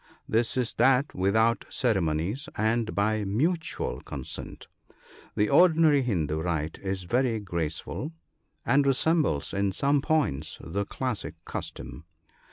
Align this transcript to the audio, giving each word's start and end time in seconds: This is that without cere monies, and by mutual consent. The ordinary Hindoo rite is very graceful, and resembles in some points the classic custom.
This 0.27 0.57
is 0.57 0.73
that 0.79 1.13
without 1.13 1.63
cere 1.69 2.01
monies, 2.01 2.49
and 2.55 2.95
by 2.95 3.23
mutual 3.23 4.01
consent. 4.01 4.65
The 5.35 5.47
ordinary 5.49 6.01
Hindoo 6.01 6.41
rite 6.41 6.79
is 6.81 7.03
very 7.03 7.39
graceful, 7.39 8.11
and 8.65 8.87
resembles 8.87 9.53
in 9.53 9.71
some 9.71 10.01
points 10.01 10.57
the 10.59 10.85
classic 10.85 11.35
custom. 11.45 12.05